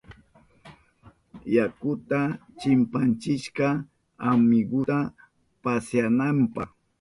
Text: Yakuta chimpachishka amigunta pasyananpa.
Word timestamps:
Yakuta 1.55 2.19
chimpachishka 2.59 3.67
amigunta 4.29 4.97
pasyananpa. 5.63 6.63